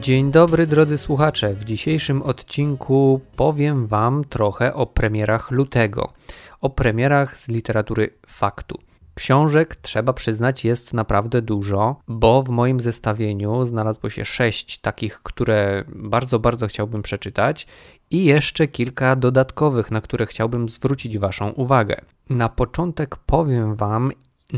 Dzień 0.00 0.30
dobry 0.30 0.66
drodzy 0.66 0.98
słuchacze. 0.98 1.54
W 1.54 1.64
dzisiejszym 1.64 2.22
odcinku 2.22 3.20
powiem 3.36 3.86
Wam 3.86 4.24
trochę 4.24 4.74
o 4.74 4.86
premierach 4.86 5.50
lutego. 5.50 6.12
O 6.60 6.70
premierach 6.70 7.38
z 7.38 7.48
literatury 7.48 8.10
faktu. 8.26 8.78
Książek, 9.14 9.76
trzeba 9.76 10.12
przyznać, 10.12 10.64
jest 10.64 10.94
naprawdę 10.94 11.42
dużo, 11.42 11.96
bo 12.08 12.42
w 12.42 12.48
moim 12.48 12.80
zestawieniu 12.80 13.66
znalazło 13.66 14.10
się 14.10 14.24
sześć 14.24 14.78
takich, 14.78 15.20
które 15.22 15.84
bardzo, 15.88 16.38
bardzo 16.38 16.66
chciałbym 16.66 17.02
przeczytać 17.02 17.66
i 18.10 18.24
jeszcze 18.24 18.68
kilka 18.68 19.16
dodatkowych, 19.16 19.90
na 19.90 20.00
które 20.00 20.26
chciałbym 20.26 20.68
zwrócić 20.68 21.18
Waszą 21.18 21.50
uwagę. 21.50 22.00
Na 22.30 22.48
początek 22.48 23.16
powiem 23.16 23.74
Wam, 23.74 24.12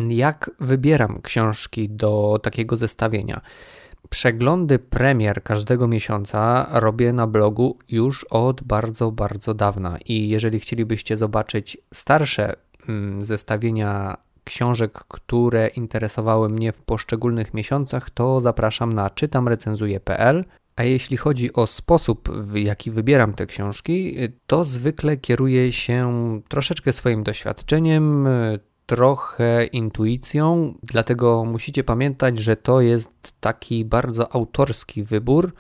jak 0.09 0.50
wybieram 0.61 1.22
książki 1.22 1.88
do 1.88 2.41
takiego 2.43 2.77
zestawienia. 2.77 3.41
Przeglądy 4.09 4.79
premier 4.79 5.43
każdego 5.43 5.89
miesiąca 5.89 6.68
robię 6.72 7.13
na 7.13 7.27
blogu 7.27 7.79
już 7.89 8.25
od 8.25 8.63
bardzo, 8.63 9.13
bardzo 9.13 9.54
dawna. 9.54 9.99
I 10.07 10.29
jeżeli 10.29 10.61
chcielibyście 10.61 11.17
zobaczyć 11.17 11.79
starsze 11.95 12.57
mm, 12.89 13.25
zestawienia 13.25 14.17
książek, 14.44 14.93
które 14.93 15.68
interesowały 15.68 16.49
mnie 16.49 16.72
w 16.72 16.82
poszczególnych 16.82 17.55
miesiącach, 17.55 18.11
to 18.11 18.41
zapraszam 18.41 18.93
na 18.93 19.11
czytamrecenzuje.pl. 19.11 20.44
A 20.77 20.85
jeśli 20.85 21.17
chodzi 21.17 21.53
o 21.53 21.67
sposób, 21.67 22.29
w 22.29 22.57
jaki 22.57 22.91
wybieram 22.91 23.32
te 23.32 23.46
książki, 23.46 24.17
to 24.46 24.64
zwykle 24.64 25.17
kieruję 25.17 25.72
się 25.72 26.11
troszeczkę 26.49 26.93
swoim 26.93 27.22
doświadczeniem, 27.22 28.29
trochę 28.90 29.67
intuicją, 29.67 30.75
dlatego 30.82 31.44
musicie 31.44 31.85
pamiętać, 31.85 32.39
że 32.39 32.56
to 32.56 32.80
jest 32.80 33.11
taki 33.41 33.84
bardzo 33.84 34.34
autorski 34.34 35.02
wybór 35.02 35.52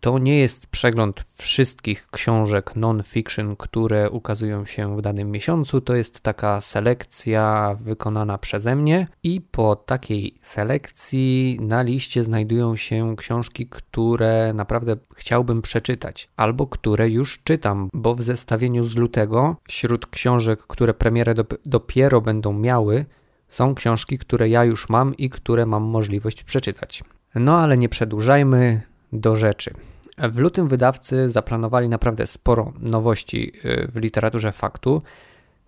to 0.00 0.18
nie 0.18 0.38
jest 0.38 0.66
przegląd 0.66 1.24
wszystkich 1.38 2.06
książek 2.10 2.76
non-fiction, 2.76 3.56
które 3.56 4.10
ukazują 4.10 4.64
się 4.64 4.96
w 4.96 5.02
danym 5.02 5.30
miesiącu. 5.30 5.80
To 5.80 5.94
jest 5.94 6.20
taka 6.20 6.60
selekcja 6.60 7.76
wykonana 7.80 8.38
przeze 8.38 8.76
mnie, 8.76 9.08
i 9.22 9.40
po 9.40 9.76
takiej 9.76 10.34
selekcji 10.42 11.58
na 11.60 11.82
liście 11.82 12.24
znajdują 12.24 12.76
się 12.76 13.16
książki, 13.16 13.66
które 13.70 14.52
naprawdę 14.54 14.96
chciałbym 15.16 15.62
przeczytać, 15.62 16.28
albo 16.36 16.66
które 16.66 17.08
już 17.08 17.42
czytam, 17.44 17.88
bo 17.92 18.14
w 18.14 18.22
zestawieniu 18.22 18.84
z 18.84 18.96
lutego 18.96 19.56
wśród 19.68 20.06
książek, 20.06 20.60
które 20.60 20.94
premierę 20.94 21.34
dopiero 21.66 22.20
będą 22.20 22.52
miały, 22.52 23.04
są 23.48 23.74
książki, 23.74 24.18
które 24.18 24.48
ja 24.48 24.64
już 24.64 24.88
mam 24.88 25.14
i 25.14 25.30
które 25.30 25.66
mam 25.66 25.82
możliwość 25.82 26.44
przeczytać. 26.44 27.04
No 27.34 27.58
ale 27.58 27.78
nie 27.78 27.88
przedłużajmy 27.88 28.82
do 29.12 29.36
rzeczy. 29.36 29.74
W 30.18 30.38
lutym 30.38 30.68
wydawcy 30.68 31.30
zaplanowali 31.30 31.88
naprawdę 31.88 32.26
sporo 32.26 32.72
nowości 32.80 33.52
y, 33.64 33.88
w 33.92 33.96
literaturze 33.96 34.52
faktu. 34.52 35.02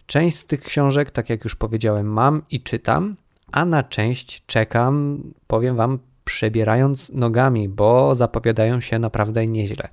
Część 0.06 0.36
z 0.36 0.47
tych 0.47 0.61
książek, 0.61 1.11
tak 1.11 1.31
jak 1.31 1.44
już 1.44 1.56
powiedziałem, 1.56 2.06
mam 2.06 2.42
i 2.50 2.61
czytam, 2.61 3.16
a 3.53 3.64
na 3.64 3.83
część 3.83 4.47
czekam, 4.47 5.22
powiem 5.47 5.77
Wam, 5.77 5.98
przebierając 6.25 7.12
nogami, 7.12 7.69
bo 7.69 8.14
zapowiadają 8.14 8.81
się 8.81 8.98
naprawdę 8.98 9.47
nieźle. 9.47 9.89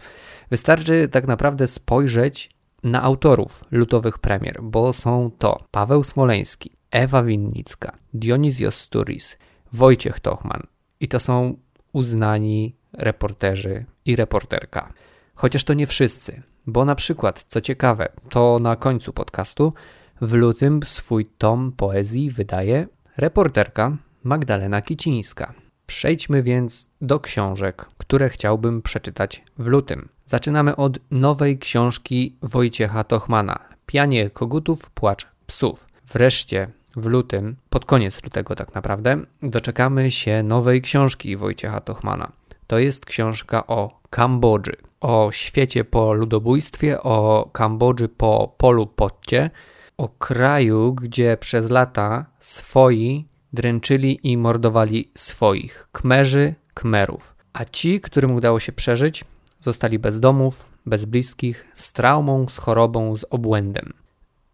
Wystarczy 0.51 1.07
tak 1.11 1.27
naprawdę 1.27 1.67
spojrzeć 1.67 2.49
na 2.83 3.03
autorów 3.03 3.63
lutowych 3.71 4.19
premier, 4.19 4.59
bo 4.63 4.93
są 4.93 5.31
to 5.39 5.63
Paweł 5.71 6.03
Smoleński, 6.03 6.71
Ewa 6.91 7.23
Winnicka, 7.23 7.95
Dionizjos 8.13 8.75
Sturis, 8.75 9.38
Wojciech 9.73 10.19
Tochman 10.19 10.61
i 10.99 11.07
to 11.07 11.19
są 11.19 11.57
uznani 11.93 12.75
reporterzy 12.97 13.85
i 14.05 14.15
reporterka. 14.15 14.93
Chociaż 15.35 15.63
to 15.63 15.73
nie 15.73 15.88
wszyscy, 15.88 16.41
bo 16.67 16.85
na 16.85 16.95
przykład, 16.95 17.45
co 17.47 17.61
ciekawe, 17.61 18.07
to 18.29 18.59
na 18.59 18.75
końcu 18.75 19.13
podcastu 19.13 19.73
w 20.22 20.33
lutym 20.33 20.79
swój 20.85 21.25
tom 21.25 21.72
poezji 21.72 22.31
wydaje 22.31 22.88
reporterka 23.17 23.97
Magdalena 24.23 24.81
Kicińska. 24.81 25.53
Przejdźmy 25.88 26.44
więc 26.44 26.88
do 27.01 27.19
książek, 27.19 27.85
które 27.97 28.29
chciałbym 28.29 28.81
przeczytać 28.81 29.44
w 29.57 29.67
lutym. 29.67 30.09
Zaczynamy 30.25 30.75
od 30.75 31.00
nowej 31.12 31.59
książki 31.59 32.35
Wojciecha 32.41 33.03
Tochmana 33.03 33.75
Pianie 33.85 34.29
kogutów, 34.29 34.89
płacz 34.89 35.27
psów. 35.47 35.88
Wreszcie 36.07 36.67
w 36.95 37.06
lutym, 37.06 37.56
pod 37.69 37.85
koniec 37.85 38.23
lutego 38.23 38.56
tak 38.56 38.75
naprawdę, 38.75 39.17
doczekamy 39.44 40.12
się 40.12 40.44
nowej 40.44 40.81
książki 40.81 41.38
Wojciecha 41.38 41.81
Tochmana. 41.81 42.31
To 42.67 42.79
jest 42.79 43.05
książka 43.05 43.67
o 43.67 43.99
Kambodży, 44.09 44.75
o 45.01 45.29
świecie 45.31 45.83
po 45.83 46.13
ludobójstwie, 46.13 47.01
o 47.03 47.49
Kambodży 47.53 48.09
po 48.09 48.55
polu 48.57 48.87
potcie, 48.87 49.49
o 49.97 50.09
kraju, 50.09 50.93
gdzie 50.93 51.37
przez 51.37 51.69
lata 51.69 52.25
swoi 52.39 53.25
dręczyli 53.53 54.19
i 54.23 54.37
mordowali 54.37 55.11
swoich, 55.15 55.87
Kmerzy, 55.91 56.55
Kmerów. 56.73 57.35
A 57.53 57.65
ci, 57.65 58.01
którym 58.01 58.35
udało 58.35 58.59
się 58.59 58.71
przeżyć, 58.71 59.25
zostali 59.59 59.99
bez 59.99 60.19
domów, 60.19 60.69
bez 60.85 61.05
bliskich, 61.05 61.65
z 61.75 61.93
traumą, 61.93 62.47
z 62.49 62.57
chorobą, 62.57 63.15
z 63.15 63.25
obłędem. 63.29 63.93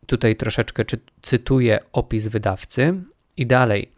Tutaj 0.05 0.35
troszeczkę 0.35 0.85
cytuję 1.21 1.79
opis 1.93 2.27
wydawcy 2.27 3.03
i 3.37 3.45
dalej. 3.45 3.89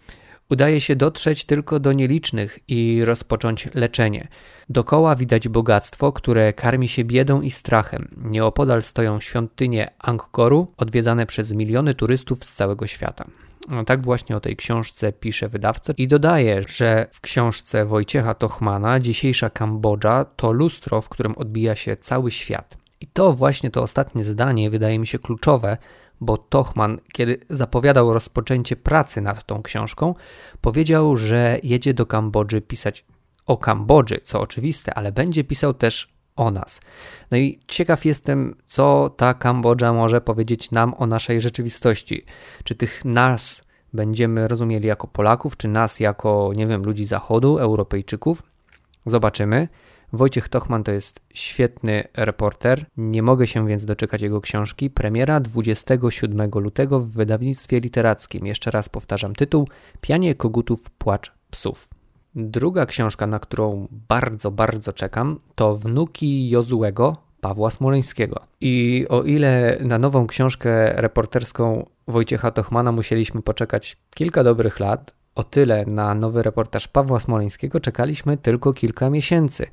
Udaje 0.50 0.82
się 0.82 0.96
dotrzeć 0.96 1.46
tylko 1.46 1.80
do 1.80 1.94
nielicznych 1.94 2.60
i 2.68 3.06
rozpocząć 3.06 3.70
leczenie. 3.74 4.28
Dokoła 4.70 5.16
widać 5.16 5.48
bogactwo, 5.48 6.12
które 6.12 6.54
karmi 6.54 6.88
się 6.88 7.04
biedą 7.04 7.42
i 7.42 7.52
strachem. 7.52 8.08
Nieopodal 8.18 8.82
stoją 8.82 9.20
świątynie 9.20 9.92
Angkoru, 10.00 10.68
odwiedzane 10.78 11.26
przez 11.26 11.52
miliony 11.52 11.96
turystów 11.96 12.46
z 12.46 12.54
całego 12.54 12.88
świata. 12.88 13.26
No, 13.70 13.84
tak 13.84 14.02
właśnie 14.02 14.36
o 14.36 14.40
tej 14.40 14.56
książce 14.56 15.14
pisze 15.14 15.50
wydawca 15.50 15.94
i 15.98 16.08
dodaje, 16.08 16.62
że 16.68 17.08
w 17.12 17.22
książce 17.22 17.86
Wojciecha 17.86 18.34
Tochmana 18.34 19.00
dzisiejsza 19.00 19.50
Kambodża 19.50 20.26
to 20.26 20.52
lustro, 20.52 21.02
w 21.02 21.10
którym 21.10 21.36
odbija 21.38 21.76
się 21.76 21.96
cały 21.96 22.32
świat. 22.32 22.78
I 23.02 23.08
to 23.08 23.34
właśnie 23.34 23.72
to 23.72 23.82
ostatnie 23.82 24.24
zdanie 24.24 24.70
wydaje 24.70 25.00
mi 25.00 25.08
się 25.08 25.20
kluczowe, 25.20 25.78
bo 26.24 26.38
Tochman, 26.38 27.00
kiedy 27.14 27.40
zapowiadał 27.50 28.14
rozpoczęcie 28.14 28.76
pracy 28.76 29.22
nad 29.22 29.46
tą 29.46 29.64
książką, 29.64 30.16
powiedział, 30.62 31.16
że 31.16 31.60
jedzie 31.64 31.94
do 31.94 32.06
Kambodży 32.06 32.62
pisać 32.62 33.06
o 33.46 33.58
Kambodży, 33.58 34.20
co 34.24 34.42
oczywiste, 34.42 34.94
ale 34.94 35.12
będzie 35.12 35.44
pisał 35.44 35.74
też 35.74 36.14
o 36.36 36.52
nas. 36.52 36.82
No 37.32 37.38
i 37.38 37.60
ciekaw 37.68 38.06
jestem, 38.06 38.56
co 38.66 39.10
ta 39.18 39.34
Kambodża 39.34 39.94
może 39.94 40.22
powiedzieć 40.22 40.72
nam 40.72 40.94
o 40.98 41.08
naszej 41.08 41.42
rzeczywistości. 41.42 42.26
Czy 42.64 42.76
tych 42.76 43.06
nas 43.06 43.64
będziemy 43.94 44.48
rozumieli 44.48 44.88
jako 44.88 45.08
Polaków, 45.08 45.58
czy 45.58 45.68
nas 45.68 46.00
jako, 46.00 46.52
nie 46.56 46.68
wiem, 46.68 46.84
ludzi 46.84 47.06
Zachodu, 47.06 47.58
Europejczyków? 47.58 48.44
Zobaczymy. 49.06 49.68
Wojciech 50.14 50.50
Tochman 50.50 50.84
to 50.84 50.92
jest 50.92 51.22
świetny 51.34 52.04
reporter. 52.14 52.86
Nie 52.98 53.24
mogę 53.24 53.48
się 53.48 53.68
więc 53.68 53.86
doczekać 53.86 54.22
jego 54.22 54.42
książki. 54.42 54.90
Premiera 54.90 55.40
27 55.40 56.52
lutego 56.56 57.00
w 57.00 57.10
wydawnictwie 57.10 57.80
literackim. 57.80 58.46
Jeszcze 58.46 58.72
raz 58.72 58.90
powtarzam 58.90 59.36
tytuł: 59.36 59.68
Pianie 60.02 60.36
kogutów, 60.36 60.90
płacz 60.90 61.32
psów. 61.52 61.90
Druga 62.36 62.86
książka, 62.86 63.28
na 63.28 63.40
którą 63.40 63.88
bardzo, 63.92 64.52
bardzo 64.52 64.94
czekam, 64.94 65.40
to 65.56 65.76
Wnuki 65.76 66.50
Jozułego 66.50 67.18
Pawła 67.42 67.72
Smoleńskiego. 67.72 68.40
I 68.62 69.06
o 69.10 69.24
ile 69.24 69.78
na 69.82 70.00
nową 70.00 70.28
książkę 70.28 71.02
reporterską 71.02 71.86
Wojciecha 72.08 72.52
Tochmana 72.52 72.92
musieliśmy 72.92 73.42
poczekać 73.42 73.98
kilka 74.16 74.44
dobrych 74.44 74.80
lat, 74.80 75.14
o 75.36 75.44
tyle 75.44 75.86
na 75.86 76.16
nowy 76.16 76.44
reportaż 76.44 76.88
Pawła 76.88 77.20
Smoleńskiego 77.20 77.80
czekaliśmy 77.80 78.38
tylko 78.38 78.74
kilka 78.74 79.10
miesięcy, 79.10 79.68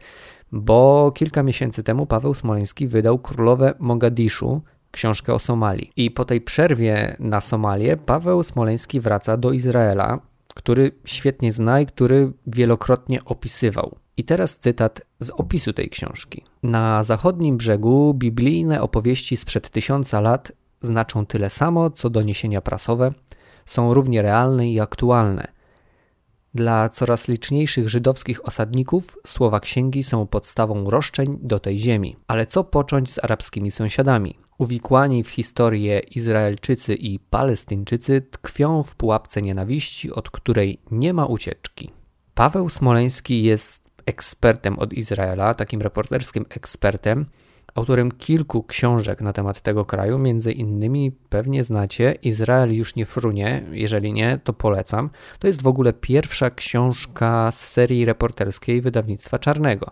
bo 0.52 1.12
kilka 1.14 1.42
miesięcy 1.42 1.82
temu 1.82 2.06
Paweł 2.06 2.34
Smoleński 2.34 2.88
wydał 2.88 3.18
Królowe 3.18 3.74
Mogadiszu, 3.78 4.62
książkę 4.90 5.34
o 5.34 5.38
Somalii. 5.38 5.92
I 5.96 6.10
po 6.10 6.24
tej 6.24 6.40
przerwie 6.40 7.16
na 7.20 7.40
Somalię 7.40 7.96
Paweł 7.96 8.42
Smoleński 8.42 9.00
wraca 9.00 9.36
do 9.36 9.52
Izraela, 9.52 10.18
który 10.54 10.92
świetnie 11.04 11.52
zna 11.52 11.80
i 11.80 11.86
który 11.86 12.32
wielokrotnie 12.46 13.24
opisywał. 13.24 13.96
I 14.16 14.24
teraz 14.24 14.58
cytat 14.58 15.00
z 15.18 15.30
opisu 15.30 15.72
tej 15.72 15.90
książki. 15.90 16.44
Na 16.62 17.04
zachodnim 17.04 17.56
brzegu 17.56 18.14
biblijne 18.14 18.82
opowieści 18.82 19.36
sprzed 19.36 19.70
tysiąca 19.70 20.20
lat 20.20 20.52
znaczą 20.80 21.26
tyle 21.26 21.50
samo, 21.50 21.90
co 21.90 22.10
doniesienia 22.10 22.60
prasowe, 22.60 23.12
są 23.66 23.94
równie 23.94 24.22
realne 24.22 24.70
i 24.70 24.80
aktualne. 24.80 25.60
Dla 26.54 26.88
coraz 26.88 27.28
liczniejszych 27.28 27.88
żydowskich 27.88 28.48
osadników 28.48 29.18
słowa 29.26 29.60
księgi 29.60 30.02
są 30.02 30.26
podstawą 30.26 30.90
roszczeń 30.90 31.38
do 31.42 31.60
tej 31.60 31.78
ziemi. 31.78 32.16
Ale 32.26 32.46
co 32.46 32.64
począć 32.64 33.12
z 33.12 33.24
arabskimi 33.24 33.70
sąsiadami? 33.70 34.38
Uwikłani 34.58 35.24
w 35.24 35.28
historię 35.28 35.98
Izraelczycy 35.98 36.94
i 36.94 37.18
Palestyńczycy 37.18 38.22
tkwią 38.30 38.82
w 38.82 38.96
pułapce 38.96 39.42
nienawiści, 39.42 40.12
od 40.12 40.30
której 40.30 40.80
nie 40.90 41.12
ma 41.12 41.26
ucieczki. 41.26 41.90
Paweł 42.34 42.68
Smoleński 42.68 43.42
jest 43.42 43.80
ekspertem 44.06 44.78
od 44.78 44.92
Izraela, 44.92 45.54
takim 45.54 45.82
reporterskim 45.82 46.46
ekspertem, 46.48 47.26
autorem 47.74 48.12
kilku 48.12 48.62
książek 48.62 49.20
na 49.20 49.32
temat 49.32 49.60
tego 49.60 49.84
kraju, 49.84 50.18
między 50.18 50.52
innymi 50.52 51.12
pewnie 51.28 51.64
znacie 51.64 52.12
Izrael 52.22 52.74
już 52.74 52.96
nie 52.96 53.06
frunie, 53.06 53.64
jeżeli 53.72 54.12
nie, 54.12 54.38
to 54.44 54.52
polecam. 54.52 55.10
To 55.38 55.46
jest 55.46 55.62
w 55.62 55.66
ogóle 55.66 55.92
pierwsza 55.92 56.50
książka 56.50 57.50
z 57.52 57.68
serii 57.68 58.04
reporterskiej 58.04 58.80
wydawnictwa 58.80 59.38
Czarnego. 59.38 59.90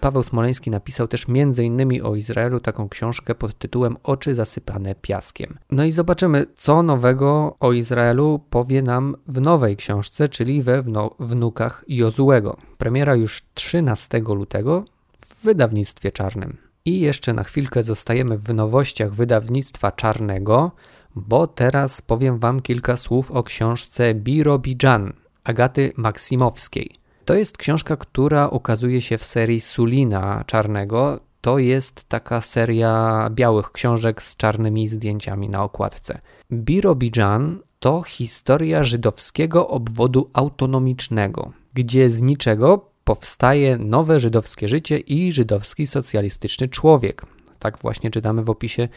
Paweł 0.00 0.22
Smoleński 0.22 0.70
napisał 0.70 1.08
też 1.08 1.26
innymi 1.62 2.02
o 2.02 2.14
Izraelu 2.14 2.60
taką 2.60 2.88
książkę 2.88 3.34
pod 3.34 3.58
tytułem 3.58 3.96
Oczy 4.02 4.34
zasypane 4.34 4.94
piaskiem. 4.94 5.58
No 5.70 5.84
i 5.84 5.92
zobaczymy, 5.92 6.46
co 6.56 6.82
nowego 6.82 7.56
o 7.60 7.72
Izraelu 7.72 8.40
powie 8.50 8.82
nam 8.82 9.16
w 9.28 9.40
nowej 9.40 9.76
książce, 9.76 10.28
czyli 10.28 10.62
we 10.62 10.82
wnukach 11.20 11.84
Jozułego. 11.88 12.56
Premiera 12.78 13.14
już 13.14 13.42
13 13.54 14.18
lutego 14.18 14.84
w 15.26 15.44
wydawnictwie 15.44 16.12
czarnym. 16.12 16.63
I 16.86 17.00
jeszcze 17.00 17.32
na 17.32 17.44
chwilkę 17.44 17.82
zostajemy 17.82 18.38
w 18.38 18.54
nowościach 18.54 19.12
wydawnictwa 19.14 19.92
czarnego, 19.92 20.72
bo 21.14 21.46
teraz 21.46 22.02
powiem 22.02 22.38
Wam 22.38 22.60
kilka 22.60 22.96
słów 22.96 23.30
o 23.30 23.42
książce 23.42 24.14
Birobidżan 24.14 25.12
Agaty 25.44 25.92
Maksimowskiej. 25.96 26.90
To 27.24 27.34
jest 27.34 27.58
książka, 27.58 27.96
która 27.96 28.48
ukazuje 28.48 29.02
się 29.02 29.18
w 29.18 29.24
serii 29.24 29.60
Sulina 29.60 30.44
Czarnego. 30.46 31.20
To 31.40 31.58
jest 31.58 32.04
taka 32.04 32.40
seria 32.40 33.28
białych 33.30 33.72
książek 33.72 34.22
z 34.22 34.36
czarnymi 34.36 34.88
zdjęciami 34.88 35.48
na 35.48 35.64
okładce. 35.64 36.18
Birobidżan 36.52 37.58
to 37.78 38.02
historia 38.02 38.84
żydowskiego 38.84 39.68
obwodu 39.68 40.30
autonomicznego, 40.32 41.52
gdzie 41.74 42.10
z 42.10 42.20
niczego 42.20 42.93
powstaje 43.04 43.78
nowe 43.78 44.20
żydowskie 44.20 44.68
życie 44.68 44.98
i 44.98 45.32
żydowski 45.32 45.86
socjalistyczny 45.86 46.68
człowiek. 46.68 47.22
Tak 47.58 47.78
właśnie 47.78 48.10
czytamy 48.10 48.44
w 48.44 48.50
opisie 48.50 48.88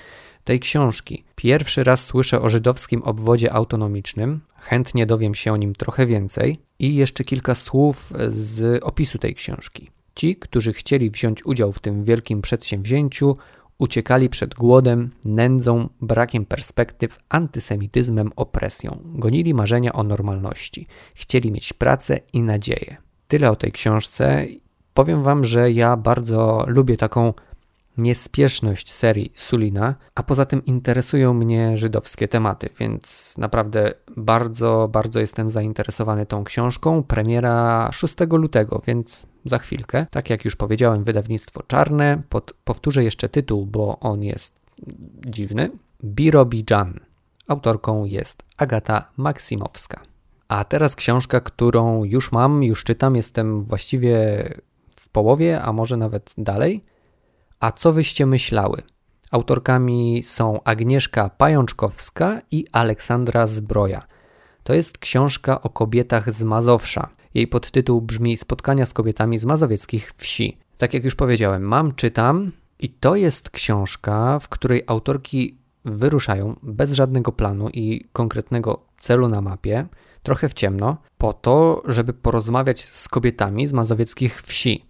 tej 0.44 0.60
książki. 0.60 1.24
Pierwszy 1.36 1.84
raz 1.84 2.06
słyszę 2.06 2.42
o 2.42 2.50
żydowskim 2.50 3.04
obwodzie 3.04 3.54
autonomicznym, 3.54 4.40
chętnie 4.60 5.06
dowiem 5.06 5.36
się 5.36 5.54
o 5.54 5.58
nim 5.58 5.76
trochę 5.76 6.06
więcej 6.06 6.58
i 6.80 6.96
jeszcze 6.96 7.24
kilka 7.24 7.56
słów 7.56 8.14
z 8.28 8.84
opisu 8.84 9.18
tej 9.18 9.36
książki. 9.36 9.90
Ci, 10.16 10.36
którzy 10.36 10.74
chcieli 10.74 11.10
wziąć 11.10 11.46
udział 11.46 11.72
w 11.72 11.80
tym 11.80 12.04
wielkim 12.04 12.42
przedsięwzięciu, 12.42 13.38
uciekali 13.78 14.30
przed 14.30 14.54
głodem, 14.54 15.12
nędzą, 15.26 15.90
brakiem 16.02 16.46
perspektyw, 16.46 17.20
antysemityzmem, 17.30 18.32
opresją. 18.36 19.00
Gonili 19.06 19.54
marzenia 19.54 19.94
o 19.94 20.04
normalności. 20.04 20.88
Chcieli 21.16 21.52
mieć 21.52 21.74
pracę 21.74 22.20
i 22.34 22.42
nadzieję. 22.42 23.07
Tyle 23.28 23.52
o 23.52 23.56
tej 23.56 23.72
książce. 23.72 24.46
Powiem 24.94 25.24
Wam, 25.24 25.46
że 25.46 25.72
ja 25.72 25.98
bardzo 25.98 26.66
lubię 26.68 26.98
taką 26.98 27.34
niespieszność 27.98 28.92
serii 28.92 29.32
Sulina, 29.36 29.96
a 30.16 30.24
poza 30.24 30.46
tym 30.46 30.66
interesują 30.66 31.34
mnie 31.34 31.78
żydowskie 31.78 32.28
tematy, 32.28 32.70
więc 32.80 33.36
naprawdę 33.38 33.92
bardzo, 34.18 34.90
bardzo 34.92 35.20
jestem 35.20 35.50
zainteresowany 35.50 36.26
tą 36.26 36.44
książką. 36.44 37.04
Premiera 37.04 37.90
6 37.94 38.16
lutego, 38.32 38.82
więc 38.88 39.26
za 39.46 39.58
chwilkę. 39.58 40.06
Tak 40.12 40.30
jak 40.30 40.46
już 40.46 40.56
powiedziałem, 40.56 41.04
wydawnictwo 41.04 41.64
czarne. 41.64 42.22
Pod, 42.30 42.54
powtórzę 42.64 43.04
jeszcze 43.04 43.30
tytuł, 43.30 43.66
bo 43.66 44.00
on 44.00 44.24
jest 44.24 44.54
dziwny. 45.26 45.70
Birobidżan. 46.04 47.00
Autorką 47.48 48.06
jest 48.06 48.44
Agata 48.58 49.10
Maksimowska. 49.18 50.02
A 50.48 50.64
teraz 50.64 50.96
książka, 50.96 51.42
którą 51.42 52.04
już 52.04 52.32
mam, 52.32 52.64
już 52.64 52.84
czytam, 52.84 53.16
jestem 53.16 53.64
właściwie 53.64 54.18
w 55.00 55.10
połowie, 55.10 55.62
a 55.62 55.74
może 55.74 55.98
nawet 55.98 56.34
dalej. 56.38 56.84
A 57.60 57.72
co 57.72 57.92
wyście 57.92 58.26
myślały? 58.26 58.82
Autorkami 59.32 60.24
są 60.24 60.64
Agnieszka 60.64 61.30
Pajączkowska 61.30 62.42
i 62.52 62.66
Aleksandra 62.72 63.48
Zbroja. 63.48 64.02
To 64.64 64.74
jest 64.74 64.98
książka 64.98 65.62
o 65.62 65.70
kobietach 65.70 66.32
z 66.34 66.44
Mazowsza. 66.44 67.10
Jej 67.34 67.48
podtytuł 67.48 68.02
brzmi 68.02 68.38
Spotkania 68.38 68.86
z 68.86 68.94
kobietami 68.94 69.38
z 69.38 69.46
mazowieckich 69.46 70.14
wsi. 70.18 70.58
Tak 70.78 70.94
jak 70.94 71.04
już 71.04 71.16
powiedziałem, 71.16 71.64
mam, 71.64 71.96
czytam 71.96 72.52
i 72.80 72.90
to 72.90 73.16
jest 73.16 73.50
książka, 73.50 74.40
w 74.40 74.50
której 74.50 74.84
autorki 74.88 75.58
wyruszają 75.86 76.56
bez 76.64 76.92
żadnego 76.92 77.32
planu 77.32 77.70
i 77.70 78.06
konkretnego 78.14 78.82
celu 78.98 79.28
na 79.28 79.42
mapie 79.42 79.86
trochę 80.28 80.50
w 80.50 80.54
ciemno, 80.54 80.98
po 81.18 81.34
to, 81.34 81.82
żeby 81.86 82.14
porozmawiać 82.14 82.84
z 82.84 83.08
kobietami 83.08 83.68
z 83.68 83.74
mazowieckich 83.74 84.42
wsi, 84.42 84.86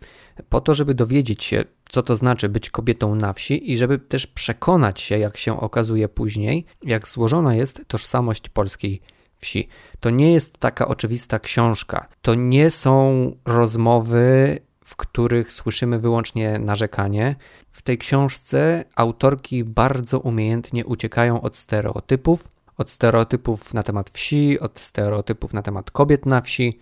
po 0.49 0.61
to, 0.61 0.73
żeby 0.73 0.93
dowiedzieć 0.95 1.43
się, 1.43 1.63
co 1.89 2.03
to 2.03 2.17
znaczy 2.17 2.49
być 2.49 2.69
kobietą 2.69 3.15
na 3.15 3.33
wsi 3.33 3.71
i 3.71 3.77
żeby 3.77 3.99
też 3.99 4.27
przekonać 4.27 5.01
się, 5.01 5.17
jak 5.17 5.37
się 5.37 5.59
okazuje 5.59 6.09
później, 6.09 6.65
jak 6.83 7.07
złożona 7.07 7.55
jest 7.55 7.81
tożsamość 7.87 8.49
polskiej 8.49 9.01
wsi. 9.37 9.67
To 9.99 10.09
nie 10.09 10.33
jest 10.33 10.57
taka 10.57 10.87
oczywista 10.87 11.39
książka. 11.39 12.07
To 12.21 12.35
nie 12.35 12.71
są 12.71 13.31
rozmowy, 13.45 14.59
w 14.85 14.95
których 14.95 15.51
słyszymy 15.51 15.99
wyłącznie 15.99 16.59
narzekanie. 16.59 17.35
W 17.71 17.81
tej 17.81 17.97
książce 17.97 18.85
autorki 18.95 19.63
bardzo 19.63 20.19
umiejętnie 20.19 20.85
uciekają 20.85 21.41
od 21.41 21.55
stereotypów, 21.55 22.56
od 22.77 22.89
stereotypów 22.89 23.73
na 23.73 23.83
temat 23.83 24.09
wsi, 24.09 24.59
od 24.59 24.79
stereotypów 24.79 25.53
na 25.53 25.61
temat 25.61 25.91
kobiet 25.91 26.25
na 26.25 26.41
wsi. 26.41 26.79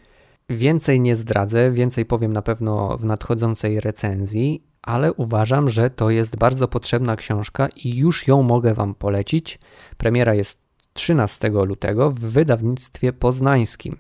Więcej 0.49 0.99
nie 0.99 1.15
zdradzę, 1.15 1.71
więcej 1.71 2.05
powiem 2.05 2.33
na 2.33 2.41
pewno 2.41 2.97
w 2.97 3.05
nadchodzącej 3.05 3.79
recenzji, 3.79 4.63
ale 4.81 5.13
uważam, 5.13 5.69
że 5.69 5.89
to 5.89 6.09
jest 6.09 6.37
bardzo 6.37 6.67
potrzebna 6.67 7.15
książka 7.15 7.67
i 7.67 7.95
już 7.95 8.27
ją 8.27 8.41
mogę 8.43 8.73
Wam 8.73 8.95
polecić. 8.95 9.59
Premiera 9.97 10.33
jest 10.33 10.65
13 10.93 11.49
lutego 11.49 12.11
w 12.11 12.19
wydawnictwie 12.19 13.13
poznańskim. 13.13 13.97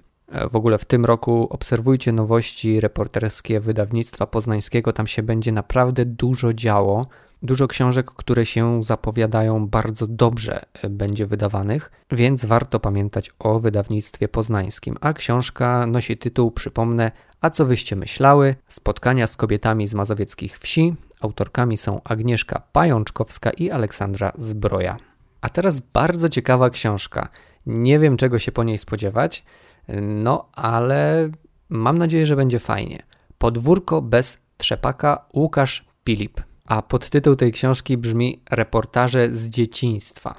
W 0.51 0.55
ogóle 0.55 0.77
w 0.77 0.85
tym 0.85 1.05
roku 1.05 1.47
obserwujcie 1.49 2.11
nowości 2.11 2.79
reporterskie 2.79 3.59
wydawnictwa 3.59 4.27
poznańskiego, 4.27 4.93
tam 4.93 5.07
się 5.07 5.23
będzie 5.23 5.51
naprawdę 5.51 6.05
dużo 6.05 6.53
działo. 6.53 7.05
Dużo 7.43 7.67
książek, 7.67 8.11
które 8.11 8.45
się 8.45 8.83
zapowiadają 8.83 9.67
bardzo 9.67 10.07
dobrze, 10.07 10.61
e, 10.83 10.89
będzie 10.89 11.25
wydawanych, 11.25 11.91
więc 12.11 12.45
warto 12.45 12.79
pamiętać 12.79 13.31
o 13.39 13.59
wydawnictwie 13.59 14.27
poznańskim. 14.27 14.95
A 15.01 15.13
książka 15.13 15.87
nosi 15.87 16.17
tytuł, 16.17 16.51
przypomnę, 16.51 17.11
A 17.41 17.49
co 17.49 17.65
wyście 17.65 17.95
myślały? 17.95 18.55
Spotkania 18.67 19.27
z 19.27 19.37
kobietami 19.37 19.87
z 19.87 19.93
mazowieckich 19.93 20.59
wsi. 20.59 20.95
Autorkami 21.21 21.77
są 21.77 22.01
Agnieszka 22.03 22.61
Pajączkowska 22.71 23.49
i 23.49 23.71
Aleksandra 23.71 24.31
Zbroja. 24.37 24.97
A 25.41 25.49
teraz 25.49 25.79
bardzo 25.79 26.29
ciekawa 26.29 26.69
książka. 26.69 27.29
Nie 27.65 27.99
wiem, 27.99 28.17
czego 28.17 28.39
się 28.39 28.51
po 28.51 28.63
niej 28.63 28.77
spodziewać, 28.77 29.43
no 30.01 30.49
ale 30.53 31.29
mam 31.69 31.97
nadzieję, 31.97 32.25
że 32.25 32.35
będzie 32.35 32.59
fajnie. 32.59 33.03
Podwórko 33.37 34.01
bez 34.01 34.37
trzepaka 34.57 35.25
Łukasz 35.33 35.85
Pilip. 36.03 36.41
A 36.65 36.81
podtytuł 36.81 37.35
tej 37.35 37.51
książki 37.51 37.97
brzmi 37.97 38.41
Reportaże 38.51 39.33
z 39.33 39.49
dzieciństwa. 39.49 40.35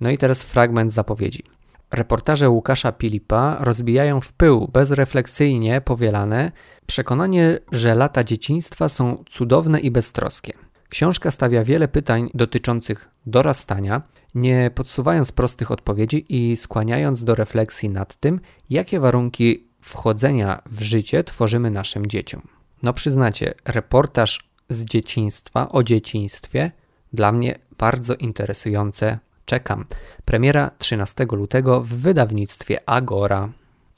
No 0.00 0.10
i 0.10 0.18
teraz 0.18 0.42
fragment 0.42 0.92
zapowiedzi. 0.92 1.42
Reportaże 1.90 2.50
Łukasza 2.50 2.92
Pilipa 2.92 3.56
rozbijają 3.60 4.20
w 4.20 4.32
pył 4.32 4.68
bezrefleksyjnie 4.72 5.80
powielane 5.80 6.52
przekonanie, 6.86 7.58
że 7.72 7.94
lata 7.94 8.24
dzieciństwa 8.24 8.88
są 8.88 9.24
cudowne 9.28 9.80
i 9.80 9.90
beztroskie. 9.90 10.52
Książka 10.88 11.30
stawia 11.30 11.64
wiele 11.64 11.88
pytań 11.88 12.30
dotyczących 12.34 13.08
dorastania, 13.26 14.02
nie 14.34 14.70
podsuwając 14.74 15.32
prostych 15.32 15.70
odpowiedzi 15.70 16.26
i 16.28 16.56
skłaniając 16.56 17.24
do 17.24 17.34
refleksji 17.34 17.88
nad 17.88 18.16
tym, 18.16 18.40
jakie 18.70 19.00
warunki 19.00 19.68
wchodzenia 19.80 20.62
w 20.66 20.82
życie 20.82 21.24
tworzymy 21.24 21.70
naszym 21.70 22.06
dzieciom. 22.06 22.42
No 22.82 22.92
przyznacie, 22.92 23.54
reportaż 23.64 24.49
z 24.70 24.84
dzieciństwa, 24.84 25.72
o 25.72 25.82
dzieciństwie. 25.82 26.70
Dla 27.12 27.32
mnie 27.32 27.58
bardzo 27.78 28.14
interesujące. 28.14 29.18
Czekam. 29.44 29.84
Premiera 30.24 30.70
13 30.78 31.26
lutego 31.32 31.80
w 31.80 31.88
wydawnictwie 31.88 32.88
Agora. 32.88 33.48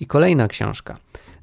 I 0.00 0.06
kolejna 0.06 0.48
książka. 0.48 0.96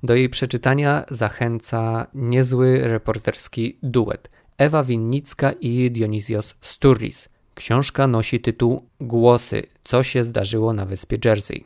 Do 0.04 0.16
jej 0.16 0.30
przeczytania 0.30 1.06
zachęca 1.12 2.08
niezły 2.14 2.80
reporterski 2.80 3.78
duet. 3.84 4.30
Ewa 4.58 4.84
Winnicka 4.84 5.52
i 5.52 5.92
Dionisios 5.92 6.56
Sturris. 6.62 7.30
Książka 7.56 8.08
nosi 8.08 8.40
tytuł 8.40 8.86
Głosy. 9.02 9.64
Co 9.84 10.04
się 10.04 10.24
zdarzyło 10.24 10.74
na 10.74 10.86
wyspie 10.86 11.18
Jersey? 11.26 11.66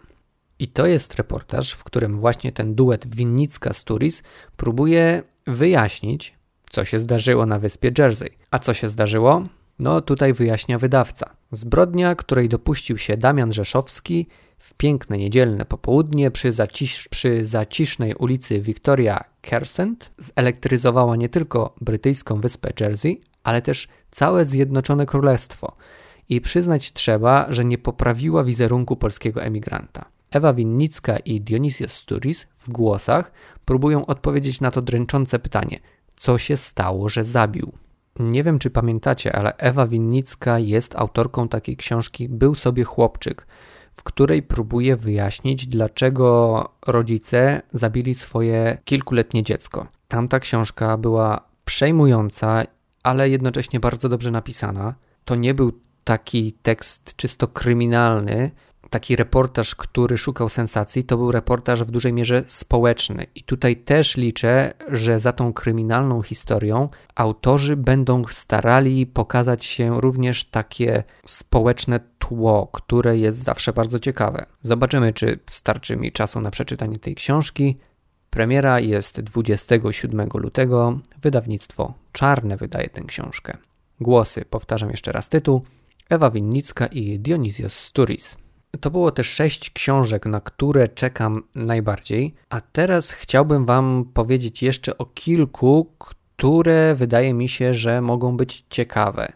I 0.60 0.68
to 0.68 0.86
jest 0.86 1.16
reportaż, 1.16 1.72
w 1.72 1.84
którym 1.84 2.18
właśnie 2.18 2.52
ten 2.52 2.76
duet 2.76 3.08
Winnicka-Sturris 3.08 4.24
próbuje 4.58 5.24
wyjaśnić, 5.48 6.34
co 6.74 6.86
się 6.86 7.00
zdarzyło 7.00 7.46
na 7.46 7.60
wyspie 7.60 7.92
Jersey. 7.98 8.30
A 8.52 8.60
co 8.60 8.74
się 8.74 8.90
zdarzyło? 8.90 9.48
No 9.80 10.02
tutaj 10.02 10.34
wyjaśnia 10.34 10.80
wydawca. 10.80 11.36
Zbrodnia, 11.52 12.16
której 12.16 12.50
dopuścił 12.50 12.98
się 12.98 13.18
Damian 13.18 13.54
Rzeszowski, 13.54 14.28
W 14.58 14.74
piękne 14.74 15.18
niedzielne 15.18 15.66
popołudnie 15.66 16.32
przy, 16.32 16.54
zacisz, 16.54 17.08
przy 17.08 17.46
zacisznej 17.46 18.16
ulicy 18.16 18.60
Victoria 18.60 19.24
Crescent 19.42 20.12
zelektryzowała 20.18 21.16
nie 21.16 21.30
tylko 21.30 21.76
brytyjską 21.82 22.42
wyspę 22.42 22.70
Jersey, 22.80 23.22
ale 23.44 23.62
też 23.62 23.88
całe 24.12 24.46
Zjednoczone 24.46 25.06
Królestwo. 25.06 25.76
I 26.30 26.42
przyznać 26.42 26.92
trzeba, 26.92 27.46
że 27.50 27.66
nie 27.66 27.78
poprawiła 27.78 28.44
wizerunku 28.44 28.96
polskiego 28.96 29.44
emigranta. 29.44 30.06
Ewa 30.32 30.54
Winnicka 30.54 31.18
i 31.18 31.42
Dionysios 31.42 31.92
Sturis 31.92 32.48
w 32.58 32.70
głosach 32.70 33.32
próbują 33.66 34.06
odpowiedzieć 34.06 34.62
na 34.62 34.72
to 34.72 34.82
dręczące 34.82 35.40
pytanie: 35.40 35.80
co 36.24 36.38
się 36.38 36.58
stało, 36.58 37.10
że 37.10 37.24
zabił? 37.24 37.72
Nie 38.20 38.44
wiem, 38.44 38.60
czy 38.60 38.70
pamiętacie, 38.70 39.36
ale 39.36 39.58
Ewa 39.58 39.88
Winnicka 39.88 40.60
jest 40.60 40.96
autorką 40.96 41.48
takiej 41.48 41.78
książki 41.78 42.30
Był 42.30 42.56
sobie 42.56 42.84
chłopczyk, 42.84 43.48
w 43.94 44.04
której 44.04 44.44
próbuje 44.44 44.96
wyjaśnić, 44.96 45.68
dlaczego 45.68 46.70
rodzice 46.88 47.62
zabili 47.72 48.16
swoje 48.16 48.78
kilkuletnie 48.86 49.44
dziecko. 49.44 49.88
Tamta 50.08 50.40
książka 50.40 50.98
była 50.98 51.42
przejmująca, 51.66 52.64
ale 53.04 53.30
jednocześnie 53.30 53.80
bardzo 53.80 54.10
dobrze 54.10 54.32
napisana. 54.32 54.96
To 55.26 55.36
nie 55.36 55.54
był 55.54 55.80
taki 56.04 56.54
tekst 56.54 57.16
czysto 57.16 57.48
kryminalny, 57.48 58.52
taki 58.94 59.16
reportaż, 59.16 59.76
który 59.76 60.18
szukał 60.18 60.50
sensacji, 60.50 61.04
to 61.04 61.18
był 61.18 61.32
reportaż 61.32 61.84
w 61.84 61.92
dużej 61.92 62.14
mierze 62.14 62.44
społeczny. 62.48 63.26
I 63.36 63.44
tutaj 63.44 63.76
też 63.76 64.18
liczę, 64.18 64.74
że 64.92 65.20
za 65.20 65.32
tą 65.34 65.54
kryminalną 65.54 66.22
historią 66.22 66.90
autorzy 67.16 67.78
będą 67.78 68.26
starali 68.26 69.08
pokazać 69.08 69.66
się 69.66 70.02
również 70.02 70.46
takie 70.46 71.04
społeczne 71.26 72.00
tło, 72.20 72.70
które 72.74 73.18
jest 73.18 73.38
zawsze 73.38 73.74
bardzo 73.74 74.00
ciekawe. 74.00 74.46
Zobaczymy, 74.64 75.14
czy 75.14 75.40
starczy 75.52 75.98
mi 75.98 76.12
czasu 76.12 76.42
na 76.42 76.52
przeczytanie 76.52 77.00
tej 77.00 77.16
książki. 77.16 77.78
Premiera 78.30 78.80
jest 78.80 79.22
27 79.22 80.30
lutego. 80.34 81.00
Wydawnictwo 81.22 81.94
Czarne 82.12 82.58
wydaje 82.58 82.90
tę 82.90 83.02
książkę. 83.02 83.58
Głosy, 84.02 84.46
powtarzam 84.50 84.90
jeszcze 84.90 85.12
raz 85.12 85.30
tytuł. 85.30 85.62
Ewa 86.10 86.32
Winnicka 86.32 86.88
i 86.88 87.20
Dionysios 87.20 87.74
Sturis. 87.74 88.43
To 88.80 88.92
było 88.92 89.12
też 89.12 89.30
sześć 89.30 89.70
książek, 89.70 90.26
na 90.26 90.42
które 90.42 90.88
czekam 90.88 91.44
najbardziej, 91.56 92.36
a 92.50 92.62
teraz 92.62 93.12
chciałbym 93.12 93.66
Wam 93.66 94.06
powiedzieć 94.14 94.64
jeszcze 94.64 94.98
o 94.98 95.06
kilku, 95.06 95.94
które 95.98 96.96
wydaje 96.96 97.34
mi 97.34 97.50
się, 97.50 97.74
że 97.74 98.02
mogą 98.02 98.38
być 98.38 98.66
ciekawe. 98.70 99.34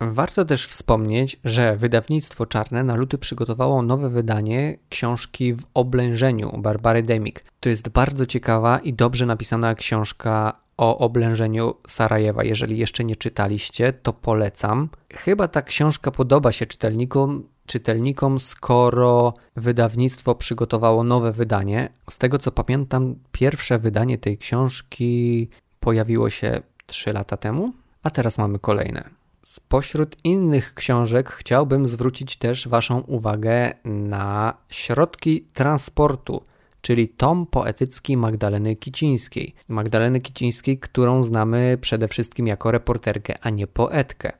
Warto 0.00 0.44
też 0.44 0.66
wspomnieć, 0.66 1.40
że 1.44 1.76
wydawnictwo 1.76 2.46
Czarne 2.46 2.84
na 2.84 2.94
luty 2.94 3.18
przygotowało 3.18 3.82
nowe 3.82 4.08
wydanie 4.08 4.78
książki 4.88 5.54
w 5.54 5.62
oblężeniu 5.74 6.58
Barbary 6.58 7.02
Demik. 7.02 7.44
To 7.60 7.68
jest 7.68 7.88
bardzo 7.88 8.26
ciekawa 8.26 8.78
i 8.78 8.92
dobrze 8.92 9.26
napisana 9.26 9.74
książka 9.74 10.60
o 10.76 10.98
oblężeniu 10.98 11.74
Sarajewa. 11.88 12.44
Jeżeli 12.44 12.78
jeszcze 12.78 13.04
nie 13.04 13.16
czytaliście, 13.16 13.92
to 13.92 14.12
polecam. 14.12 14.88
Chyba 15.12 15.48
ta 15.48 15.62
książka 15.62 16.10
podoba 16.10 16.52
się 16.52 16.66
czytelnikom, 16.66 17.44
czytelnikom, 17.68 18.40
skoro 18.40 19.34
wydawnictwo 19.56 20.34
przygotowało 20.34 21.04
nowe 21.04 21.32
wydanie. 21.32 21.88
Z 22.10 22.18
tego 22.18 22.38
co 22.38 22.52
pamiętam, 22.52 23.14
pierwsze 23.32 23.78
wydanie 23.78 24.18
tej 24.18 24.38
książki 24.38 25.48
pojawiło 25.80 26.30
się 26.30 26.60
3 26.86 27.12
lata 27.12 27.36
temu, 27.36 27.72
a 28.02 28.10
teraz 28.10 28.38
mamy 28.38 28.58
kolejne. 28.58 29.10
Spośród 29.42 30.16
innych 30.24 30.74
książek 30.74 31.30
chciałbym 31.30 31.86
zwrócić 31.86 32.36
też 32.36 32.68
Waszą 32.68 33.00
uwagę 33.00 33.74
na 33.84 34.54
środki 34.68 35.40
transportu, 35.52 36.42
czyli 36.80 37.08
tom 37.08 37.46
poetycki 37.46 38.16
Magdaleny 38.16 38.76
Kicińskiej. 38.76 39.54
Magdaleny 39.68 40.20
Kicińskiej, 40.20 40.78
którą 40.78 41.24
znamy 41.24 41.78
przede 41.80 42.08
wszystkim 42.08 42.46
jako 42.46 42.70
reporterkę, 42.70 43.38
a 43.40 43.50
nie 43.50 43.66
poetkę. 43.66 44.32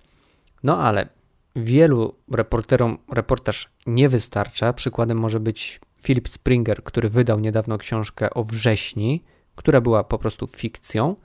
No 0.63 0.79
ale 0.79 1.09
wielu 1.57 2.15
reporterom 2.33 2.99
reportaż 3.13 3.71
nie 3.87 4.09
wystarcza. 4.09 4.73
Przykładem 4.73 5.19
może 5.19 5.41
być 5.41 5.81
Philip 6.03 6.29
Springer, 6.29 6.85
który 6.85 7.09
wydał 7.09 7.41
niedawno 7.41 7.79
książkę 7.79 8.31
o 8.35 8.45
wrześni, 8.45 9.25
która 9.57 9.81
była 9.81 10.05
po 10.05 10.19
prostu 10.19 10.47
fikcją. 10.47 11.17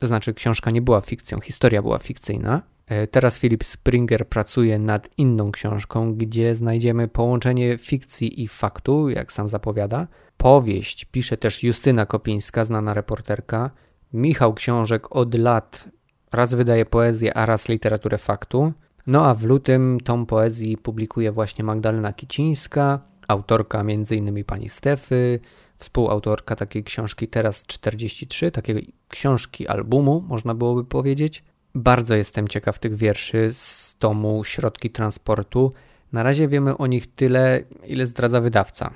To 0.00 0.06
znaczy, 0.06 0.34
książka 0.34 0.70
nie 0.70 0.82
była 0.82 1.00
fikcją, 1.00 1.40
historia 1.40 1.82
była 1.82 1.98
fikcyjna. 1.98 2.62
E, 2.86 3.06
teraz 3.06 3.38
Philip 3.38 3.64
Springer 3.64 4.28
pracuje 4.28 4.78
nad 4.78 5.08
inną 5.18 5.52
książką, 5.52 6.14
gdzie 6.14 6.54
znajdziemy 6.54 7.08
połączenie 7.08 7.78
fikcji 7.78 8.42
i 8.42 8.48
faktu, 8.48 9.08
jak 9.08 9.32
sam 9.32 9.48
zapowiada. 9.48 10.06
Powieść 10.36 11.04
pisze 11.04 11.36
też 11.36 11.62
Justyna 11.62 12.06
Kopińska, 12.06 12.64
znana 12.64 12.94
reporterka. 12.94 13.70
Michał 14.12 14.54
Książek 14.54 15.16
od 15.16 15.34
lat 15.34 15.88
raz 16.32 16.54
wydaje 16.54 16.86
poezję, 16.86 17.34
a 17.34 17.46
raz 17.46 17.68
literaturę 17.68 18.18
faktu. 18.18 18.72
No 19.08 19.26
a 19.26 19.34
w 19.34 19.44
lutym 19.44 19.98
tą 20.04 20.26
poezji 20.26 20.76
publikuje 20.76 21.32
właśnie 21.32 21.64
Magdalena 21.64 22.12
Kicińska, 22.12 23.00
autorka 23.28 23.80
m.in. 23.80 24.44
pani 24.44 24.68
Stefy, 24.68 25.40
współautorka 25.76 26.56
takiej 26.56 26.84
książki 26.84 27.28
Teraz 27.28 27.66
43, 27.66 28.50
takiej 28.50 28.92
książki 29.08 29.68
albumu, 29.68 30.24
można 30.28 30.54
byłoby 30.54 30.84
powiedzieć. 30.84 31.44
Bardzo 31.74 32.14
jestem 32.14 32.48
ciekaw 32.48 32.78
tych 32.78 32.94
wierszy 32.94 33.52
z 33.52 33.96
tomu 33.98 34.44
Środki 34.44 34.90
Transportu. 34.90 35.72
Na 36.12 36.22
razie 36.22 36.48
wiemy 36.48 36.76
o 36.76 36.86
nich 36.86 37.14
tyle, 37.14 37.62
ile 37.86 38.06
zdradza 38.06 38.40
wydawca. 38.40 38.90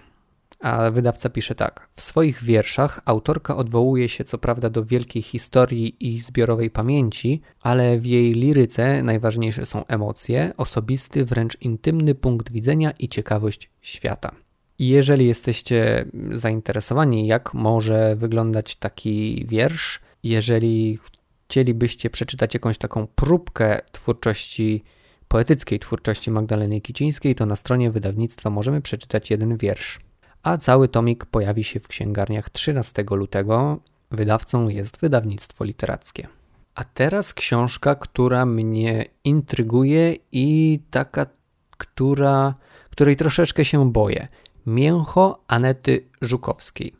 A 0.62 0.90
wydawca 0.90 1.30
pisze 1.30 1.54
tak. 1.54 1.88
W 1.96 2.02
swoich 2.02 2.42
wierszach 2.42 3.00
autorka 3.04 3.56
odwołuje 3.56 4.08
się 4.08 4.24
co 4.24 4.38
prawda 4.38 4.70
do 4.70 4.84
wielkiej 4.84 5.22
historii 5.22 5.96
i 6.00 6.20
zbiorowej 6.20 6.70
pamięci, 6.70 7.40
ale 7.60 7.98
w 7.98 8.06
jej 8.06 8.32
liryce 8.32 9.02
najważniejsze 9.02 9.66
są 9.66 9.86
emocje, 9.86 10.52
osobisty, 10.56 11.24
wręcz 11.24 11.60
intymny 11.60 12.14
punkt 12.14 12.52
widzenia 12.52 12.92
i 12.98 13.08
ciekawość 13.08 13.70
świata. 13.80 14.34
Jeżeli 14.78 15.26
jesteście 15.26 16.04
zainteresowani, 16.30 17.26
jak 17.26 17.54
może 17.54 18.16
wyglądać 18.16 18.76
taki 18.76 19.46
wiersz, 19.48 20.00
jeżeli 20.22 20.98
chcielibyście 21.44 22.10
przeczytać 22.10 22.54
jakąś 22.54 22.78
taką 22.78 23.06
próbkę 23.06 23.80
twórczości, 23.92 24.82
poetyckiej 25.28 25.78
twórczości 25.78 26.30
Magdaleny 26.30 26.80
Kicińskiej, 26.80 27.34
to 27.34 27.46
na 27.46 27.56
stronie 27.56 27.90
wydawnictwa 27.90 28.50
możemy 28.50 28.80
przeczytać 28.80 29.30
jeden 29.30 29.56
wiersz 29.56 30.00
a 30.42 30.58
cały 30.58 30.88
tomik 30.88 31.26
pojawi 31.26 31.64
się 31.64 31.80
w 31.80 31.88
księgarniach 31.88 32.50
13 32.50 33.04
lutego. 33.10 33.78
Wydawcą 34.10 34.68
jest 34.68 35.00
wydawnictwo 35.00 35.64
literackie. 35.64 36.28
A 36.74 36.84
teraz 36.84 37.34
książka, 37.34 37.94
która 37.94 38.46
mnie 38.46 39.04
intryguje 39.24 40.16
i 40.32 40.80
taka, 40.90 41.26
która, 41.70 42.54
której 42.90 43.16
troszeczkę 43.16 43.64
się 43.64 43.92
boję. 43.92 44.28
Mięcho 44.66 45.42
Anety 45.48 46.04
Żukowskiej. 46.20 46.92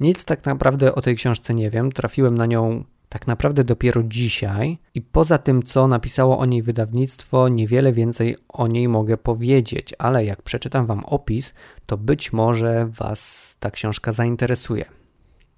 Nic 0.00 0.24
tak 0.24 0.44
naprawdę 0.44 0.94
o 0.94 1.00
tej 1.00 1.16
książce 1.16 1.54
nie 1.54 1.70
wiem. 1.70 1.92
Trafiłem 1.92 2.38
na 2.38 2.46
nią 2.46 2.84
tak 3.08 3.26
naprawdę 3.26 3.64
dopiero 3.64 4.02
dzisiaj 4.02 4.78
i 4.94 5.02
poza 5.02 5.38
tym, 5.38 5.62
co 5.62 5.86
napisało 5.86 6.38
o 6.38 6.46
niej 6.46 6.62
wydawnictwo, 6.62 7.48
niewiele 7.48 7.92
więcej 7.92 8.36
o 8.48 8.66
niej 8.66 8.88
mogę 8.88 9.16
powiedzieć, 9.16 9.94
ale 9.98 10.24
jak 10.24 10.42
przeczytam 10.42 10.86
Wam 10.86 11.04
opis, 11.04 11.54
to 11.86 11.96
być 11.96 12.32
może 12.32 12.88
Was 12.90 13.56
ta 13.60 13.70
książka 13.70 14.12
zainteresuje. 14.12 14.84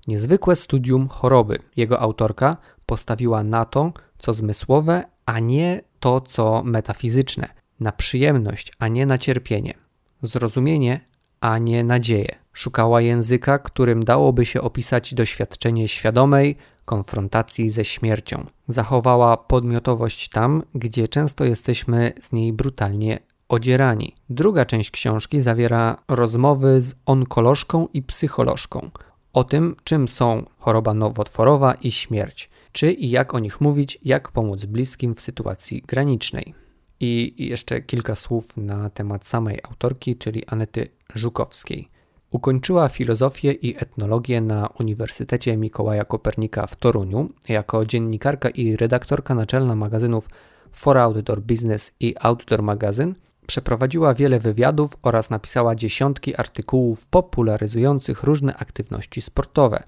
Niezwykłe 0.06 0.56
studium 0.56 1.08
choroby. 1.08 1.58
Jego 1.76 2.00
autorka 2.00 2.56
postawiła 2.86 3.42
na 3.44 3.64
to, 3.64 3.92
co 4.18 4.34
zmysłowe, 4.34 5.04
a 5.26 5.40
nie 5.40 5.80
to, 6.00 6.20
co 6.20 6.62
metafizyczne, 6.64 7.48
na 7.80 7.92
przyjemność, 7.92 8.72
a 8.78 8.88
nie 8.88 9.06
na 9.06 9.18
cierpienie, 9.18 9.74
zrozumienie, 10.22 11.00
a 11.40 11.58
nie 11.58 11.84
nadzieję. 11.84 12.34
Szukała 12.52 13.00
języka, 13.00 13.58
którym 13.58 14.04
dałoby 14.04 14.46
się 14.46 14.60
opisać 14.60 15.14
doświadczenie 15.14 15.88
świadomej, 15.88 16.56
konfrontacji 16.90 17.70
ze 17.70 17.84
śmiercią. 17.84 18.46
Zachowała 18.68 19.36
podmiotowość 19.36 20.28
tam, 20.28 20.62
gdzie 20.74 21.08
często 21.08 21.44
jesteśmy 21.44 22.12
z 22.20 22.32
niej 22.32 22.52
brutalnie 22.52 23.18
odzierani. 23.48 24.14
Druga 24.30 24.64
część 24.64 24.90
książki 24.90 25.40
zawiera 25.40 25.96
rozmowy 26.08 26.80
z 26.80 26.94
onkolożką 27.06 27.88
i 27.92 28.02
psycholożką 28.02 28.90
o 29.32 29.44
tym, 29.44 29.76
czym 29.84 30.08
są 30.08 30.46
choroba 30.58 30.94
nowotworowa 30.94 31.74
i 31.74 31.90
śmierć, 31.90 32.50
czy 32.72 32.92
i 32.92 33.10
jak 33.10 33.34
o 33.34 33.38
nich 33.38 33.60
mówić, 33.60 33.98
jak 34.04 34.32
pomóc 34.32 34.64
bliskim 34.64 35.14
w 35.14 35.20
sytuacji 35.20 35.82
granicznej. 35.86 36.54
I 37.00 37.34
jeszcze 37.38 37.80
kilka 37.80 38.14
słów 38.14 38.56
na 38.56 38.90
temat 38.90 39.26
samej 39.26 39.58
autorki, 39.62 40.16
czyli 40.16 40.46
Anety 40.46 40.88
Żukowskiej. 41.14 41.88
Ukończyła 42.30 42.88
filozofię 42.88 43.52
i 43.52 43.76
etnologię 43.76 44.40
na 44.40 44.68
Uniwersytecie 44.80 45.56
Mikołaja 45.56 46.04
Kopernika 46.04 46.66
w 46.66 46.76
Toruniu. 46.76 47.28
Jako 47.48 47.86
dziennikarka 47.86 48.50
i 48.50 48.76
redaktorka 48.76 49.34
naczelna 49.34 49.74
magazynów 49.74 50.28
For 50.72 50.98
Outdoor 50.98 51.40
Business 51.40 51.92
i 52.00 52.14
Outdoor 52.20 52.62
Magazine 52.62 53.14
Przeprowadziła 53.50 54.14
wiele 54.14 54.38
wywiadów 54.38 54.96
oraz 55.02 55.30
napisała 55.30 55.74
dziesiątki 55.74 56.36
artykułów 56.36 57.06
popularyzujących 57.06 58.22
różne 58.22 58.56
aktywności 58.56 59.20
sportowe. 59.20 59.82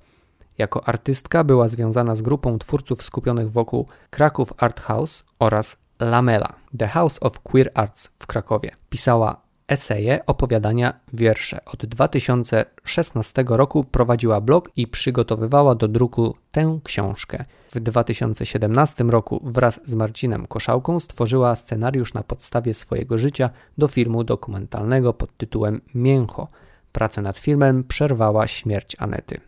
Jako 0.59 0.89
artystka 0.89 1.45
była 1.45 1.69
związana 1.69 2.15
z 2.15 2.23
grupą 2.23 2.59
twórców 2.59 3.03
skupionych 3.03 3.53
wokół 3.53 3.87
Kraków 4.11 4.53
Art 4.57 4.81
House 4.81 5.25
oraz 5.39 5.77
Lamela, 6.01 6.53
The 6.79 6.89
House 6.89 7.19
of 7.21 7.41
Queer 7.41 7.71
Arts 7.75 8.11
w 8.19 8.27
Krakowie. 8.27 8.71
Pisała 8.91 9.42
eseje, 9.73 10.27
opowiadania, 10.27 11.01
wiersze. 11.13 11.65
Od 11.65 11.87
2016 11.87 13.45
roku 13.49 13.85
prowadziła 13.85 14.41
blog 14.41 14.71
i 14.77 14.87
przygotowywała 14.87 15.75
do 15.75 15.89
druku 15.89 16.37
tę 16.53 16.79
książkę. 16.85 17.45
W 17.73 17.81
2017 17.81 19.05
roku 19.05 19.41
wraz 19.45 19.81
z 19.85 19.95
Marcinem 19.95 20.47
Koszałką 20.47 21.01
stworzyła 21.01 21.57
scenariusz 21.57 22.15
na 22.15 22.23
podstawie 22.23 22.75
swojego 22.75 23.19
życia 23.19 23.51
do 23.79 23.89
filmu 23.89 24.25
dokumentalnego 24.25 25.15
pod 25.15 25.37
tytułem 25.37 25.81
Mięcho. 25.95 26.49
Pracę 26.93 27.23
nad 27.23 27.39
filmem 27.39 27.85
przerwała 27.85 28.47
śmierć 28.47 28.97
Anety. 28.99 29.41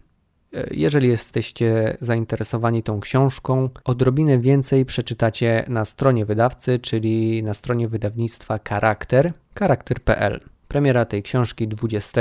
Jeżeli 0.71 1.09
jesteście 1.09 1.97
zainteresowani 2.01 2.83
tą 2.83 3.01
książką, 3.01 3.69
odrobinę 3.85 4.39
więcej 4.39 4.85
przeczytacie 4.85 5.65
na 5.69 5.85
stronie 5.85 6.27
wydawcy, 6.27 6.79
czyli 6.79 7.43
na 7.43 7.55
stronie 7.55 7.89
wydawnictwa 7.89 8.61
Charakter, 8.69 9.33
charakter.pl. 9.59 10.41
Premiera 10.69 11.05
tej 11.05 11.23
książki 11.23 11.69
20 11.69 12.21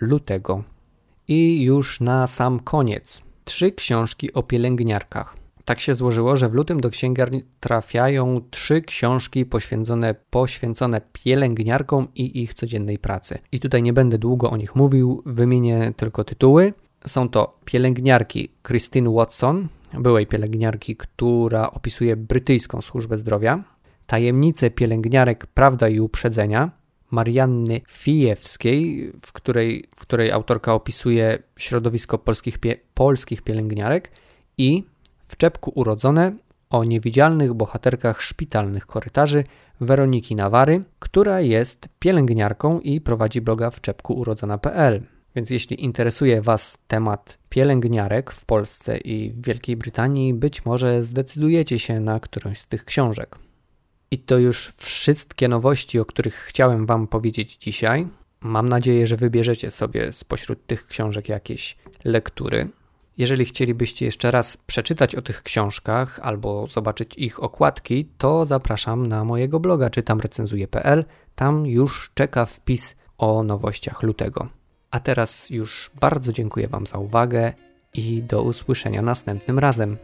lutego. 0.00 0.62
I 1.28 1.62
już 1.62 2.00
na 2.00 2.26
sam 2.26 2.60
koniec. 2.60 3.22
Trzy 3.44 3.72
książki 3.72 4.32
o 4.32 4.42
pielęgniarkach. 4.42 5.36
Tak 5.64 5.80
się 5.80 5.94
złożyło, 5.94 6.36
że 6.36 6.48
w 6.48 6.54
lutym 6.54 6.80
do 6.80 6.90
księgarni 6.90 7.42
trafiają 7.60 8.40
trzy 8.50 8.82
książki 8.82 9.46
poświęcone, 9.46 10.14
poświęcone 10.30 11.00
pielęgniarkom 11.12 12.08
i 12.14 12.42
ich 12.42 12.54
codziennej 12.54 12.98
pracy. 12.98 13.38
I 13.52 13.60
tutaj 13.60 13.82
nie 13.82 13.92
będę 13.92 14.18
długo 14.18 14.50
o 14.50 14.56
nich 14.56 14.76
mówił, 14.76 15.22
wymienię 15.26 15.92
tylko 15.96 16.24
tytuły. 16.24 16.74
Są 17.06 17.28
to 17.28 17.58
pielęgniarki 17.64 18.48
Christine 18.66 19.10
Watson, 19.10 19.68
byłej 19.94 20.26
pielęgniarki, 20.26 20.96
która 20.96 21.70
opisuje 21.70 22.16
brytyjską 22.16 22.82
służbę 22.82 23.18
zdrowia, 23.18 23.64
tajemnice 24.06 24.70
pielęgniarek 24.70 25.46
Prawda 25.46 25.88
i 25.88 26.00
Uprzedzenia, 26.00 26.70
Marianny 27.10 27.80
Fijewskiej, 27.88 29.12
w 29.22 29.32
której, 29.32 29.84
w 29.96 30.00
której 30.00 30.30
autorka 30.30 30.74
opisuje 30.74 31.38
środowisko 31.56 32.18
polskich, 32.18 32.58
pie, 32.58 32.76
polskich 32.94 33.42
pielęgniarek 33.42 34.10
i 34.58 34.84
w 35.28 35.36
czepku 35.36 35.72
urodzone 35.74 36.32
o 36.70 36.84
niewidzialnych 36.84 37.54
bohaterkach 37.54 38.22
szpitalnych 38.22 38.86
korytarzy 38.86 39.44
Weroniki 39.80 40.36
Nawary, 40.36 40.84
która 40.98 41.40
jest 41.40 41.88
pielęgniarką 41.98 42.80
i 42.80 43.00
prowadzi 43.00 43.40
bloga 43.40 43.70
w 43.70 43.80
czepku 43.80 44.14
urodzona.pl. 44.14 45.02
Więc 45.36 45.50
jeśli 45.50 45.84
interesuje 45.84 46.42
Was 46.42 46.78
temat 46.88 47.38
pielęgniarek 47.48 48.30
w 48.30 48.44
Polsce 48.44 48.98
i 48.98 49.30
w 49.30 49.46
Wielkiej 49.46 49.76
Brytanii, 49.76 50.34
być 50.34 50.64
może 50.64 51.04
zdecydujecie 51.04 51.78
się 51.78 52.00
na 52.00 52.20
którąś 52.20 52.60
z 52.60 52.66
tych 52.66 52.84
książek. 52.84 53.38
I 54.12 54.18
to 54.18 54.38
już 54.38 54.72
wszystkie 54.76 55.48
nowości, 55.48 55.98
o 55.98 56.04
których 56.04 56.34
chciałem 56.34 56.86
Wam 56.86 57.06
powiedzieć 57.06 57.56
dzisiaj. 57.56 58.08
Mam 58.40 58.68
nadzieję, 58.68 59.06
że 59.06 59.16
wybierzecie 59.16 59.70
sobie 59.70 60.12
spośród 60.12 60.66
tych 60.66 60.86
książek 60.86 61.28
jakieś 61.28 61.76
lektury. 62.04 62.68
Jeżeli 63.18 63.44
chcielibyście 63.44 64.04
jeszcze 64.04 64.30
raz 64.30 64.56
przeczytać 64.56 65.14
o 65.14 65.22
tych 65.22 65.42
książkach 65.42 66.20
albo 66.22 66.66
zobaczyć 66.66 67.14
ich 67.16 67.42
okładki, 67.42 68.08
to 68.18 68.46
zapraszam 68.46 69.06
na 69.06 69.24
mojego 69.24 69.60
bloga 69.60 69.90
czytamrecenzuję.pl. 69.90 71.04
Tam 71.34 71.66
już 71.66 72.10
czeka 72.14 72.46
wpis 72.46 72.96
o 73.18 73.42
nowościach 73.42 74.02
lutego. 74.02 74.48
A 74.90 75.00
teraz 75.00 75.50
już 75.50 75.90
bardzo 76.00 76.32
dziękuję 76.32 76.68
Wam 76.68 76.86
za 76.86 76.98
uwagę 76.98 77.52
i 77.94 78.22
do 78.22 78.42
usłyszenia 78.42 79.02
następnym 79.02 79.58
razem. 79.58 79.96